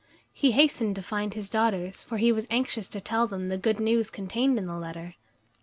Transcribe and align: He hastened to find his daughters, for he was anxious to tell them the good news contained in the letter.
He 0.33 0.53
hastened 0.53 0.95
to 0.95 1.03
find 1.03 1.35
his 1.35 1.47
daughters, 1.47 2.01
for 2.01 2.17
he 2.17 2.31
was 2.31 2.47
anxious 2.49 2.87
to 2.87 2.99
tell 2.99 3.27
them 3.27 3.49
the 3.49 3.57
good 3.59 3.79
news 3.79 4.09
contained 4.09 4.57
in 4.57 4.65
the 4.65 4.75
letter. 4.75 5.13